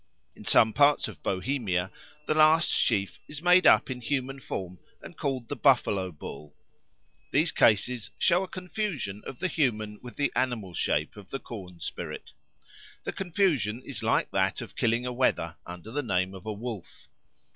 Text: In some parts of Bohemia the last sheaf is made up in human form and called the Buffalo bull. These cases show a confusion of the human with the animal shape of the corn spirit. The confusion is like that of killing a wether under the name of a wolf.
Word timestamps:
In 0.35 0.45
some 0.45 0.73
parts 0.73 1.07
of 1.07 1.21
Bohemia 1.21 1.91
the 2.25 2.33
last 2.33 2.73
sheaf 2.73 3.19
is 3.27 3.43
made 3.43 3.67
up 3.67 3.91
in 3.91 4.01
human 4.01 4.39
form 4.39 4.79
and 4.99 5.15
called 5.15 5.47
the 5.47 5.55
Buffalo 5.55 6.11
bull. 6.11 6.55
These 7.29 7.51
cases 7.51 8.09
show 8.17 8.41
a 8.43 8.47
confusion 8.47 9.21
of 9.27 9.37
the 9.37 9.47
human 9.47 9.99
with 10.01 10.15
the 10.15 10.33
animal 10.35 10.73
shape 10.73 11.17
of 11.17 11.29
the 11.29 11.37
corn 11.39 11.79
spirit. 11.81 12.33
The 13.03 13.13
confusion 13.13 13.83
is 13.83 14.01
like 14.01 14.31
that 14.31 14.59
of 14.59 14.75
killing 14.75 15.05
a 15.05 15.13
wether 15.13 15.57
under 15.67 15.91
the 15.91 16.01
name 16.01 16.33
of 16.33 16.47
a 16.47 16.51
wolf. 16.53 17.07